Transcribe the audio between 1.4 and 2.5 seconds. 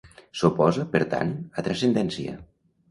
a transcendència.